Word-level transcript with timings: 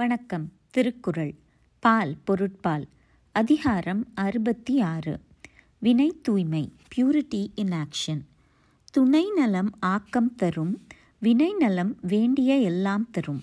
வணக்கம். 0.00 0.52
திருக்குறள். 0.70 1.34
பால் 1.78 2.16
பொருட்பால். 2.24 2.86
அதிகாரம் 3.32 4.06
அறுபத்தி 4.14 4.80
ஆறு 4.80 5.20
வினை 5.78 6.18
தூய்மை. 6.22 6.72
பியூரிட்டி 6.96 7.50
இன் 7.54 7.68
ஆக்ஷன் 7.68 8.20
துணை 8.92 9.30
நலம் 9.36 9.70
ஆக்கம் 9.80 10.34
தரும். 10.34 10.86
வினை 11.18 11.54
நலம் 11.58 11.96
வேண்டிய 12.00 12.56
எல்லாம் 12.56 13.10
தரும். 13.10 13.42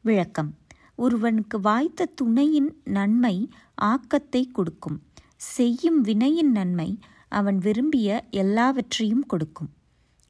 விளக்கம். 0.00 0.54
ஒருவனுக்கு 0.94 1.60
வாய்த்த 1.60 2.04
துணையின் 2.04 2.80
நன்மை 2.84 3.48
ஆக்கத்தை 3.74 4.48
கொடுக்கும். 4.52 5.02
செய்யும் 5.36 6.00
வினையின் 6.00 6.50
நன்மை 6.50 6.98
அவன் 7.28 7.58
விரும்பிய 7.58 8.24
எல்லாவற்றையும் 8.30 9.26
கொடுக்கும். 9.26 9.70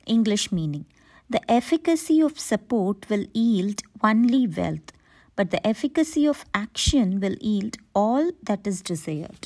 English 0.04 0.54
meaning 0.54 0.86
the 1.28 1.62
efficacy 1.62 2.22
of 2.22 2.40
support 2.50 3.06
will 3.08 3.30
yield 3.32 3.82
only 4.02 4.46
wealth 4.56 4.93
but 5.36 5.52
the 5.52 5.72
efficacy 5.72 6.26
of 6.26 6.36
action 6.58 7.18
will 7.18 7.36
yield 7.40 7.72
all 7.98 8.30
that 8.50 8.68
is 8.68 8.80
desired. 8.92 9.42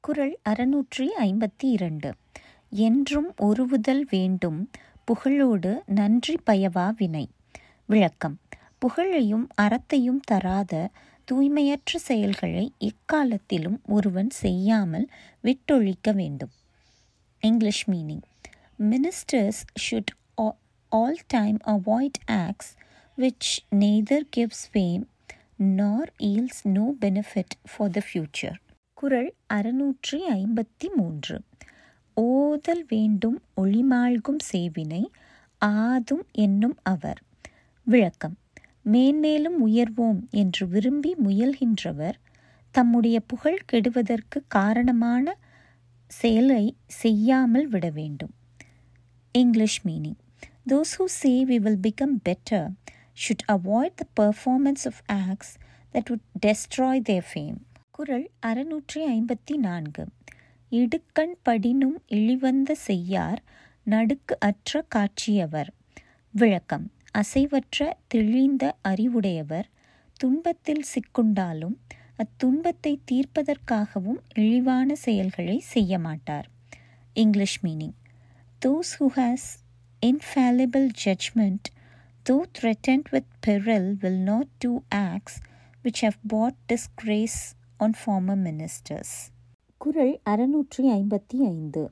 குரல் 0.00 0.38
அறுநூற்றி 0.48 1.08
ஐம்பத்தி 1.18 1.62
இரண்டு 1.62 2.14
என்றும் 2.70 3.34
ஒருவுதல் 3.36 4.06
வேண்டும். 4.10 4.70
புகழோடு 5.04 5.78
நன்றி 5.86 6.36
பயவா 6.46 6.94
வினை. 6.96 7.28
விளக்கம். 7.86 8.38
புகழையும் 8.78 9.48
அறத்தையும் 9.62 10.20
தராத 10.24 10.90
தூய்மையற்ற 11.32 11.96
செயல்களை 11.96 12.72
எக்காலத்திலும் 12.78 13.80
ஒருவன் 13.86 14.30
செய்யாமல் 14.30 15.08
விட்டொழிக்க 15.42 16.14
வேண்டும். 16.14 16.50
English 17.40 17.90
meaning 17.90 18.22
ministers 18.78 19.62
should 19.90 20.52
all 20.88 21.18
time 21.26 21.56
avoid 21.66 22.18
avoid 22.26 22.77
which 23.18 23.48
neither 23.70 24.20
gives 24.36 24.58
fame 24.72 25.06
nor 25.58 26.06
yields 26.18 26.58
no 26.64 26.94
benefit 27.00 27.50
for 27.64 27.94
the 27.94 28.00
future. 28.14 28.54
குரல் 28.94 29.34
அறுநூற்றி 29.54 30.20
ஐம்பத்தி 30.32 30.86
மூன்று. 30.96 31.42
ஓதல் 32.20 32.84
வேண்டும் 32.88 33.42
ஒளிமாழ்கும் 33.56 34.40
சேவினை 34.52 35.04
ஆதும் 35.58 36.26
என்னும் 36.32 36.76
அவர். 36.82 37.22
விளக்கம். 37.82 38.36
மேன்மேலும் 38.82 39.66
உயர்வோம் 39.66 40.20
என்று 40.30 40.68
விரும்பி 40.68 41.14
முயல்கின்றவர் 41.24 42.14
தம்முடைய 42.70 43.20
புகழ் 43.20 43.64
கெடுவதற்கு 43.64 44.44
காரணமான 44.48 45.36
செயலை 46.06 46.76
செய்யாமல் 46.86 47.68
விட 47.68 47.90
வேண்டும். 47.90 48.34
English 49.32 49.86
meaning. 49.86 50.18
Those 50.68 50.92
who 50.98 51.04
say 51.04 51.44
we 51.44 51.56
will 51.56 51.80
become 51.82 52.16
better 52.28 52.68
should 53.18 53.56
avoid 53.56 53.90
the 53.98 54.30
performance 54.30 54.84
of 54.84 54.92
acts 55.12 55.56
that 55.92 56.04
would 56.10 56.20
destroy 56.46 57.00
their 57.08 57.20
fame. 57.34 57.56
குரல் 57.90 58.30
அறுநூற்றி 58.46 58.94
ஐம்பத்தி 58.94 59.56
நான்கு. 59.56 60.06
இடுக்கண் 60.70 61.36
படினும் 61.42 62.02
இழிவந்த 62.08 62.72
செய்யார் 62.72 63.42
நடுக்கு 63.82 64.38
அற்ற 64.40 64.84
காட்சியவர். 64.88 65.72
விளக்கம் 66.30 66.90
அசைவற்ற 67.10 67.94
தெளிந்த 68.06 68.76
அறிவுடையவர். 68.82 69.68
துன்பத்தில் 70.12 70.84
சிக்குண்டாலும் 70.84 71.76
அத்துன்பத்தை 72.16 73.00
தீர்ப்பதற்காகவும் 73.04 74.18
இழிவான 74.34 74.94
செயல்களை 74.94 75.58
செய்ய 75.58 75.98
மாட்டார். 75.98 76.48
English 77.12 77.64
meaning. 77.64 77.94
Those 78.66 79.00
who 79.00 79.06
has 79.16 79.66
infallible 80.06 80.90
judgement 81.04 81.77
though 82.30 82.44
threatened 82.60 83.02
with 83.10 83.24
peril 83.46 83.96
will 84.00 84.18
not 84.24 84.44
do 84.66 84.78
acts 84.94 85.34
which 85.84 86.02
have 86.02 86.16
brought 86.32 86.54
disgrace 86.72 87.36
on 87.78 87.92
former 88.06 88.36
ministers. 88.36 89.30
குரல் 89.76 90.20
அறுநூற்றி 90.24 90.82
ஐம்பத்தி 90.82 91.36
ஐந்து. 91.36 91.90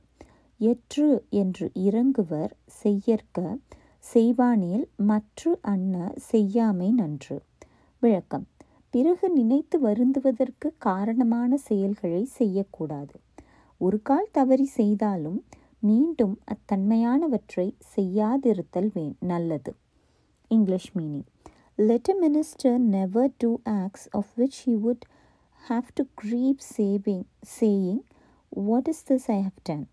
எற்று 0.57 1.25
என்று 1.29 1.71
இறங்குவர் 1.75 2.49
செய்யற்க 2.67 3.57
செய்வானேல் 4.13 4.85
மற்று 4.95 5.59
அன்ன 5.61 6.13
செய்யாமை 6.17 6.91
நன்று. 6.91 7.43
விளக்கம். 7.99 8.47
பிறகு 8.89 9.29
நினைத்து 9.29 9.79
வருந்துவதற்கு 9.79 10.73
காரணமான 10.77 11.57
செயல்களை 11.57 12.25
செய்யக்கூடாது. 12.25 13.19
ஒரு 13.77 14.01
கால் 14.01 14.29
தவறி 14.31 14.65
செய்தாலும் 14.65 15.45
மீண்டும் 15.79 16.39
அத்தன்மையானவற்றை 16.45 17.73
செய்யாதிருத்தல் 17.95 18.89
வே 18.93 19.13
நல்லது. 19.19 19.75
English 20.50 20.90
meaning 20.96 21.26
let 21.82 22.10
a 22.10 22.16
minister 22.22 22.78
never 22.90 23.30
do 23.38 23.50
acts 23.74 24.06
of 24.12 24.32
which 24.38 24.60
he 24.66 24.74
would 24.78 25.04
have 25.62 25.88
to 25.94 26.04
grieve 26.14 26.62
saving 26.70 27.24
saying 27.58 28.02
what 28.52 28.88
is 28.88 29.04
this 29.04 29.28
I 29.30 29.38
have 29.42 29.60
done 29.62 29.84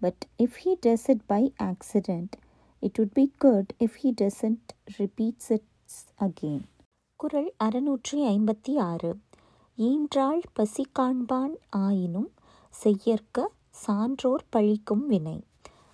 but 0.00 0.24
if 0.40 0.56
he 0.56 0.72
does 0.86 1.06
it 1.10 1.24
by 1.26 1.42
accident 1.64 2.34
it 2.82 2.98
would 2.98 3.12
be 3.12 3.24
good 3.38 3.72
if 3.80 3.96
he 4.00 4.10
doesn't 4.20 4.70
repeats 4.98 5.50
its 5.52 6.00
again 6.22 6.64
Kural 7.20 7.50
அறுநூற்றி 7.64 8.18
ஐம்பத்தி 8.28 8.72
ஆறு 8.82 9.10
ஈன்றாள் 9.78 10.42
பசி 10.54 10.84
காண்பான் 10.98 11.54
ஆயினும் 11.78 12.30
செய்யற்க 12.74 13.46
சான்றோர் 13.82 14.44
பழிக்கும் 14.52 15.04
வினை 15.06 15.38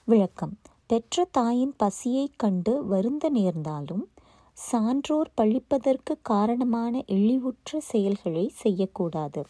விளக்கம் 0.08 0.54
பெற்ற 0.89 1.27
தாயின் 1.31 1.75
பசியைக் 1.77 2.39
கண்டு 2.39 2.85
வருந்த 2.85 3.29
நேர்ந்தாலும் 3.29 4.09
சான்றோர் 4.57 5.31
பழிப்பதற்கு 5.41 6.13
காரணமான 6.21 7.03
இழிவுற்ற 7.07 7.77
செயல்களை 7.77 8.51
செய்யக்கூடாது. 8.55 9.41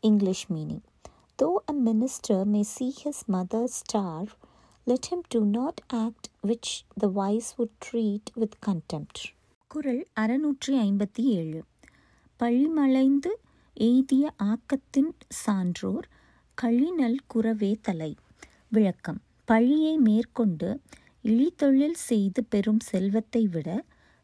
English 0.00 0.52
meaning. 0.52 0.84
Though 1.38 1.54
a 1.70 1.74
minister 1.84 2.44
may 2.44 2.62
see 2.62 2.94
his 3.04 3.22
mother 3.32 3.64
starve 3.64 4.30
let 4.86 5.08
him 5.10 5.24
do 5.28 5.44
not 5.44 5.82
act 5.86 6.28
which 6.46 6.72
the 6.98 7.06
wise 7.06 7.54
would 7.58 7.76
treat 7.86 8.32
with 8.34 8.58
contempt 8.66 9.20
குரல் 9.70 10.06
அறுநூற்றி 10.20 10.72
ஐம்பத்தி 10.80 11.24
ஏழு 11.36 11.60
பழிமலைந்து 12.40 13.32
எய்திய 13.80 14.30
ஆக்கத்தின் 14.44 15.12
சான்றோர் 15.28 16.08
கழிநல் 16.62 17.20
குறவே 17.34 17.74
தலை. 17.80 18.16
விளக்கம். 18.68 19.20
பழியை 19.52 19.96
மேற்கொண்டு 19.96 20.68
இழிதொழில் 21.24 21.98
செய்து 22.08 22.40
பெறும் 22.44 22.80
செல்வத்தை 22.80 23.42
விட 23.46 23.68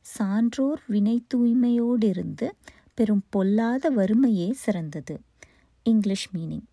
சான்றோர் 0.07 0.83
வினை 0.87 1.17
தூய்மையோடிருந்து 1.35 2.47
பெரும் 2.95 3.23
பொல்லாத 3.31 3.91
வறுமையே 3.91 4.49
சிறந்தது. 4.65 5.15
English 5.87 6.29
meaning 6.35 6.67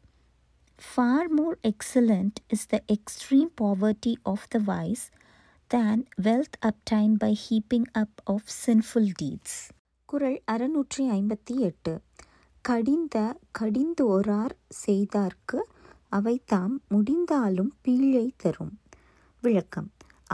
far 0.80 1.28
more 1.28 1.58
excellent 1.64 2.40
is 2.48 2.68
the 2.68 2.84
extreme 2.94 3.52
poverty 3.62 4.14
of 4.24 4.48
the 4.50 4.62
wise 4.66 5.06
than 5.72 6.04
wealth 6.24 6.58
obtain 6.66 7.16
by 7.18 7.34
heaping 7.46 7.90
up 7.92 8.20
of 8.24 8.50
sinful 8.66 9.12
deeds 9.22 9.60
குரல் 10.10 10.40
அறுநூற்றி 10.52 11.04
ஐம்பத்தி 11.20 11.56
எட்டு. 11.70 11.94
கடிந்த 12.66 13.18
கடிந்தோரார் 13.60 14.56
செய்தார்க்கு 14.88 15.60
அவை 16.16 16.36
தாம் 16.46 16.76
முடிந்தாலும் 16.88 17.72
பீழை 17.82 18.28
தரும் 18.38 18.74
விளக்கம் 19.44 19.90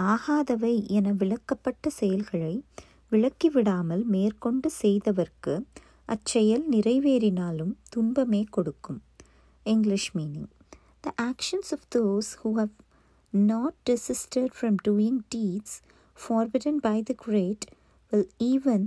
ஆகாதவை 0.05 0.73
என 0.97 1.11
விளக்கப்பட்ட 1.13 1.89
செயல்களை 1.99 2.55
விளக்கிவிடாமல் 3.11 4.03
மேற்கொண்டு 4.07 4.69
செய்தவர்க்கு 4.81 5.55
அச்செயல் 6.09 6.65
நிறைவேறினாலும் 6.71 7.73
துன்பமே 7.89 8.41
கொடுக்கும் 8.49 8.99
English 9.65 10.09
meaning 10.15 10.51
the 11.03 11.13
actions 11.23 11.71
of 11.73 11.85
those 11.95 12.29
who 12.41 12.51
have 12.53 12.73
not 13.33 13.77
desisted 13.89 14.53
from 14.55 14.77
doing 14.87 15.19
deeds 15.35 15.75
forbidden 16.17 16.79
by 16.83 16.97
the 17.03 17.15
great 17.21 17.65
will 18.11 18.29
even 18.47 18.85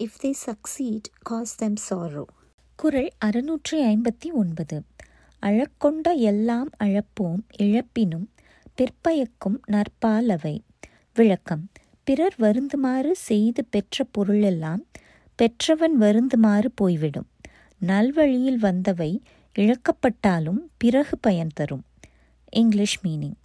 if 0.00 0.18
they 0.22 0.32
succeed 0.44 1.08
cause 1.22 1.54
them 1.56 1.78
sorrow 1.88 2.24
குரல் 2.78 3.10
அறுநூற்றி 3.24 3.78
ஐம்பத்தி 3.88 4.28
ஒன்பது 4.34 4.76
அழக்கொண்ட 5.46 6.12
எல்லாம் 6.12 6.68
அழப்போம் 6.84 7.40
இழப்பினும் 7.58 8.26
பிற்பயக்கும் 8.74 9.60
நற்பாலவை. 9.66 10.58
விளக்கம். 11.14 11.70
பிறர் 12.04 12.34
வருந்துமாறு 12.38 13.10
செய்து 13.10 13.64
பெற்ற 13.64 14.04
பொருளெல்லாம் 14.04 14.82
பெற்றவன் 15.34 16.00
வருந்துமாறு 16.00 16.66
போய்விடும். 16.74 17.28
நல்வழியில் 17.80 18.58
வந்தவை 18.62 19.20
இழக்கப்பட்டாலும் 19.58 20.60
பிறகு 20.76 21.18
பயன் 21.18 21.50
தரும். 21.54 21.84
English 22.52 22.98
meaning 23.04 23.38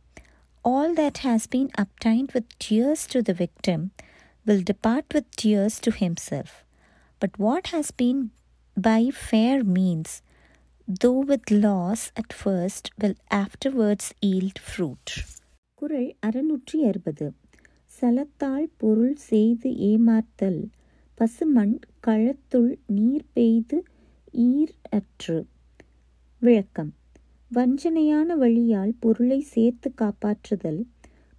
all 0.61 0.95
that 0.95 1.19
has 1.23 1.47
been 1.55 1.69
obtained 1.81 2.31
with 2.33 2.53
tears 2.63 3.05
to 3.11 3.21
the 3.21 3.33
victim 3.37 3.85
will 4.45 4.63
depart 4.63 5.09
with 5.09 5.33
tears 5.43 5.79
to 5.81 5.91
himself 5.99 6.55
but 7.17 7.35
what 7.37 7.67
has 7.71 8.01
been 8.01 8.23
by 8.81 9.11
fair 9.29 9.71
means 9.71 10.15
though 11.05 11.19
with 11.19 11.51
loss 11.51 12.11
at 12.13 12.33
first 12.43 12.87
will 12.97 13.15
afterwards 13.35 14.11
yield 14.25 14.59
fruit 14.67 15.11
குரல் 15.75 16.15
அறுநூற்றி 16.25 16.75
அறுபது. 16.75 17.33
சலத்தால் 18.01 18.67
பொருள் 18.77 19.15
செய்து 19.15 19.69
ஏமாத்தல். 19.69 20.67
பசுமண் 21.13 21.79
களத்துள் 22.07 22.75
நீர் 22.87 23.25
பெய்து 23.33 23.83
ஈர் 24.33 24.73
அற்று. 24.89 25.47
விளக்கம். 26.39 26.93
வஞ்சனையான 27.53 28.35
வழியால் 28.35 28.93
பொருளை 28.99 29.39
சேர்த்து 29.39 29.93
காப்பாற்றுதல். 29.97 30.81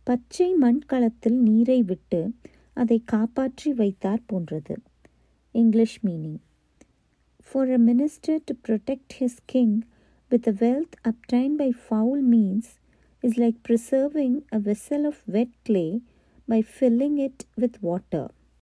பச்சை 0.04 0.54
மண்களத்தில் 0.62 1.38
நீரை 1.38 1.82
விட்டு 1.82 2.34
அதை 2.74 3.02
காப்பாற்றி 3.04 3.72
வைத்தார் 3.72 4.26
போன்றது. 4.26 4.76
English 5.50 5.98
meaning. 6.04 6.38
For 7.50 7.64
a 7.72 7.78
minister 7.78 8.38
to 8.40 8.52
protect 8.52 9.14
his 9.14 9.40
king 9.46 9.84
with 10.28 10.42
the 10.42 10.52
wealth 10.52 10.94
obtained 11.02 11.56
by 11.56 11.72
foul 11.72 12.20
means 12.20 12.78
is 13.22 13.38
like 13.38 13.62
preserving 13.62 14.42
a 14.52 14.58
vessel 14.58 15.06
of 15.06 15.22
wet 15.26 15.48
clay 15.64 16.02
by 16.46 16.60
filling 16.60 17.16
it 17.16 17.46
with 17.56 17.82
water. 17.82 18.28